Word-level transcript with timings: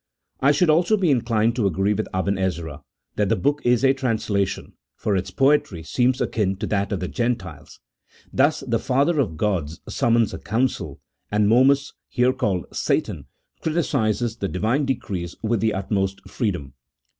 I 0.39 0.51
should 0.51 0.71
also 0.71 0.97
be 0.97 1.11
inclined 1.11 1.55
to 1.57 1.67
agree 1.67 1.93
with 1.93 2.07
Aben 2.11 2.35
Ezra 2.39 2.81
that 3.17 3.29
the 3.29 3.35
book 3.35 3.61
is 3.63 3.83
a 3.85 3.93
translation, 3.93 4.73
for 4.95 5.15
its 5.15 5.29
poetry 5.29 5.83
seems 5.83 6.19
akin 6.19 6.55
to 6.55 6.65
that 6.65 6.91
of 6.91 7.01
the 7.01 7.07
Gentiles; 7.07 7.79
thus 8.33 8.61
the 8.61 8.79
Father 8.79 9.19
of 9.19 9.37
Gods 9.37 9.79
summons 9.87 10.33
a 10.33 10.39
council, 10.39 10.99
and 11.31 11.47
Momus, 11.47 11.93
here 12.09 12.33
called 12.33 12.65
Satan, 12.73 13.27
criticizes 13.61 14.37
the 14.37 14.47
Divine 14.47 14.85
decrees 14.85 15.35
with 15.43 15.59
the 15.59 15.75
utmost 15.75 16.27
freedom. 16.27 16.73